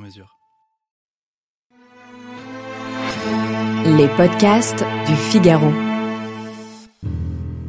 [0.00, 0.36] mesure.
[3.84, 5.70] Les podcasts du Figaro.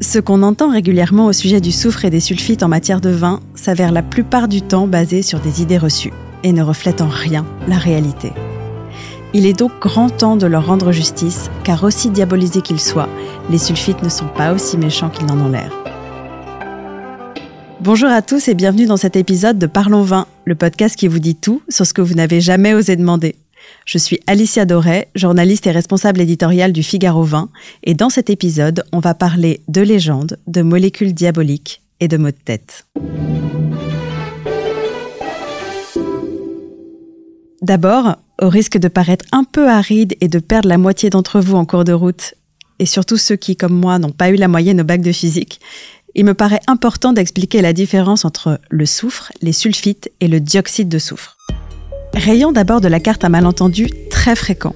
[0.02, 3.40] Ce qu'on entend régulièrement au sujet du soufre et des sulfites en matière de vin
[3.56, 6.14] s'avère la plupart du temps basé sur des idées reçues
[6.44, 8.34] et ne reflète en rien la réalité.
[9.34, 13.10] Il est donc grand temps de leur rendre justice, car aussi diabolisés qu'ils soient,
[13.50, 15.81] les sulfites ne sont pas aussi méchants qu'ils n'en ont l'air.
[17.84, 21.18] Bonjour à tous et bienvenue dans cet épisode de Parlons Vin, le podcast qui vous
[21.18, 23.38] dit tout sur ce que vous n'avez jamais osé demander.
[23.88, 27.50] Je suis Alicia Doré, journaliste et responsable éditoriale du Figaro Vin,
[27.84, 32.28] et dans cet épisode, on va parler de légendes, de molécules diaboliques et de mots
[32.28, 32.86] de tête.
[37.64, 41.56] D'abord, au risque de paraître un peu aride et de perdre la moitié d'entre vous
[41.56, 42.36] en cours de route,
[42.78, 45.62] et surtout ceux qui, comme moi, n'ont pas eu la moyenne au bac de physique,
[46.16, 50.90] il me paraît important d'expliquer la différence entre le soufre, les sulfites et le dioxyde
[50.90, 51.38] de soufre.
[52.14, 54.76] Rayons d'abord de la carte un malentendu très fréquent.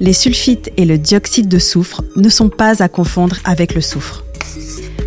[0.00, 4.24] Les sulfites et le dioxyde de soufre ne sont pas à confondre avec le soufre.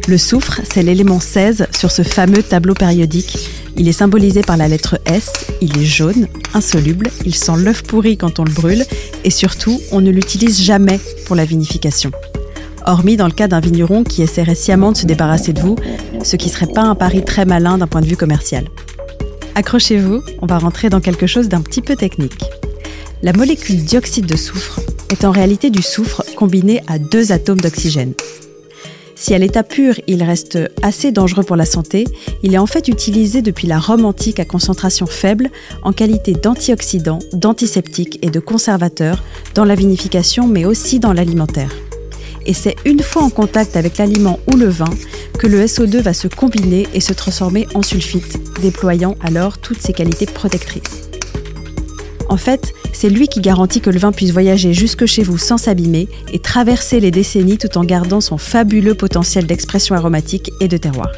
[0.08, 3.38] Le soufre, c'est l'élément 16 sur ce fameux tableau périodique.
[3.76, 8.16] Il est symbolisé par la lettre S, il est jaune, insoluble, il sent l'œuf pourri
[8.16, 8.86] quand on le brûle,
[9.26, 12.12] et surtout, on ne l'utilise jamais pour la vinification.
[12.88, 15.75] Hormis dans le cas d'un vigneron qui essaierait sciemment de se débarrasser de vous,
[16.23, 18.66] ce qui serait pas un pari très malin d'un point de vue commercial.
[19.55, 22.44] Accrochez-vous, on va rentrer dans quelque chose d'un petit peu technique.
[23.23, 28.14] La molécule dioxyde de soufre est en réalité du soufre combiné à deux atomes d'oxygène.
[29.16, 32.04] Si à l'état pur il reste assez dangereux pour la santé,
[32.43, 35.49] il est en fait utilisé depuis la Rome antique à concentration faible
[35.83, 39.23] en qualité d'antioxydant, d'antiseptique et de conservateur
[39.55, 41.71] dans la vinification mais aussi dans l'alimentaire
[42.45, 44.89] et c'est une fois en contact avec l'aliment ou le vin
[45.39, 49.94] que le SO2 va se combiner et se transformer en sulfite, déployant alors toutes ses
[49.94, 51.10] qualités protectrices.
[52.30, 55.58] En fait, c'est lui qui garantit que le vin puisse voyager jusque chez vous sans
[55.58, 60.78] s'abîmer et traverser les décennies tout en gardant son fabuleux potentiel d'expression aromatique et de
[60.78, 61.11] terroir.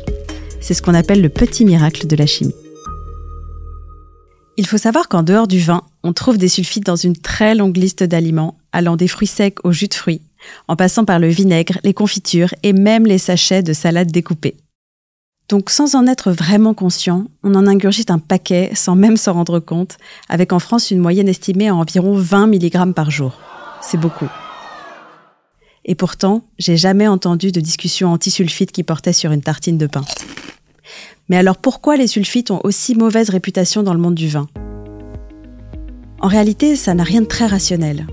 [0.60, 2.56] C'est ce qu'on appelle le petit miracle de la chimie.
[4.58, 7.78] Il faut savoir qu'en dehors du vin, on trouve des sulfites dans une très longue
[7.78, 10.22] liste d'aliments, allant des fruits secs au jus de fruits,
[10.68, 14.58] en passant par le vinaigre, les confitures et même les sachets de salade découpée.
[15.50, 19.60] Donc sans en être vraiment conscient, on en ingurgite un paquet sans même s'en rendre
[19.60, 23.40] compte, avec en France une moyenne estimée à environ 20 mg par jour.
[23.82, 24.28] C'est beaucoup.
[25.86, 30.04] Et pourtant, j'ai jamais entendu de discussion anti-sulfite qui portait sur une tartine de pain.
[31.30, 34.48] Mais alors pourquoi les sulfites ont aussi mauvaise réputation dans le monde du vin?
[36.20, 38.08] En réalité, ça n'a rien de très rationnel.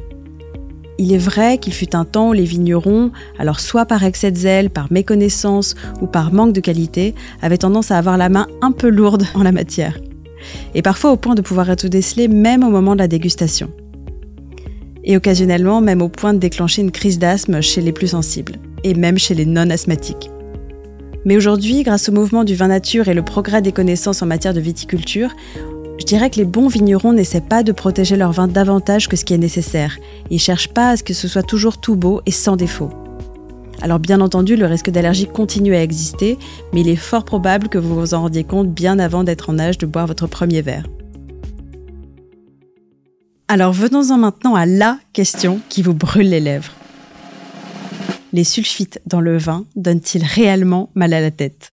[0.99, 4.37] Il est vrai qu'il fut un temps où les vignerons, alors soit par excès de
[4.37, 8.71] zèle, par méconnaissance ou par manque de qualité, avaient tendance à avoir la main un
[8.71, 9.99] peu lourde en la matière.
[10.75, 13.71] Et parfois au point de pouvoir être décelés même au moment de la dégustation.
[15.03, 18.95] Et occasionnellement même au point de déclencher une crise d'asthme chez les plus sensibles, et
[18.95, 20.31] même chez les non-asthmatiques.
[21.25, 24.53] Mais aujourd'hui, grâce au mouvement du vin nature et le progrès des connaissances en matière
[24.53, 25.31] de viticulture,
[25.99, 29.25] je dirais que les bons vignerons n'essaient pas de protéger leur vin davantage que ce
[29.25, 29.99] qui est nécessaire.
[30.31, 32.91] Ils cherchent pas à ce que ce soit toujours tout beau et sans défaut.
[33.83, 36.39] Alors bien entendu, le risque d'allergie continue à exister,
[36.73, 39.59] mais il est fort probable que vous vous en rendiez compte bien avant d'être en
[39.59, 40.87] âge de boire votre premier verre.
[43.47, 46.73] Alors venons-en maintenant à la question qui vous brûle les lèvres.
[48.33, 51.74] Les sulfites dans le vin donnent-ils réellement mal à la tête?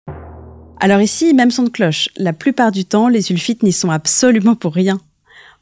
[0.85, 2.11] Alors ici, même son de cloche.
[2.19, 5.01] La plupart du temps, les sulfites n'y sont absolument pour rien.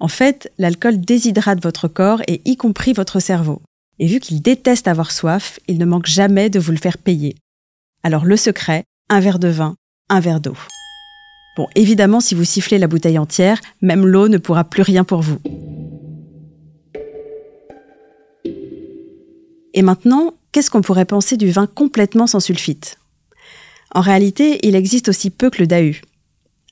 [0.01, 3.63] En fait, l'alcool déshydrate votre corps et y compris votre cerveau.
[4.01, 7.37] Et vu qu'il déteste avoir soif, il ne manque jamais de vous le faire payer.
[8.03, 9.77] Alors le secret, un verre de vin,
[10.09, 10.57] un verre d'eau.
[11.57, 15.23] Bon, évidemment, si vous sifflez la bouteille entière, même l'eau ne pourra plus rien pour
[15.23, 15.39] vous.
[19.73, 22.99] Et maintenant, qu'est-ce qu'on pourrait penser du vin complètement sans sulfite?
[23.95, 25.93] En réalité, il existe aussi peu que le DAU.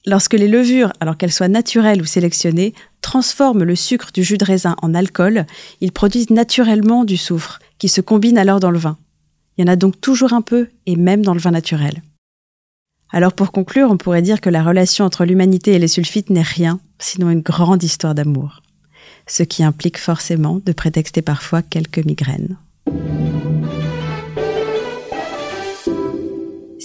[0.07, 2.73] Lorsque les levures, alors qu'elles soient naturelles ou sélectionnées,
[3.03, 5.47] transforment le sucre du jus de raisin en alcool,
[5.83, 8.97] ils produisent naturellement du soufre, qui se combine alors dans le vin.
[9.57, 12.03] Il y en a donc toujours un peu, et même dans le vin naturel.
[13.13, 16.43] Alors pour conclure, on pourrait dire que la relation entre l'humanité et les sulfites n'est
[16.43, 18.63] rien, sinon une grande histoire d'amour,
[19.27, 22.57] ce qui implique forcément de prétexter parfois quelques migraines.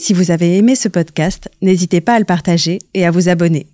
[0.05, 3.65] Si vous avez aimé ce podcast, n'hésitez pas à le partager et à vous abonner.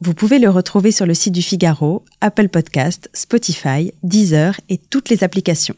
[0.00, 5.10] Vous pouvez le retrouver sur le site du Figaro, Apple Podcast, Spotify, Deezer et toutes
[5.10, 5.76] les applications.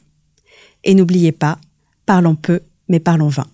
[0.84, 1.58] Et n'oubliez pas,
[2.06, 3.48] parlons peu, mais parlons vain.